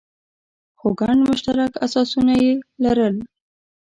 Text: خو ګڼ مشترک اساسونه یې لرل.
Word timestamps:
خو 0.79 0.87
ګڼ 0.99 1.17
مشترک 1.29 1.73
اساسونه 1.85 2.33
یې 2.43 2.51
لرل. 2.83 3.15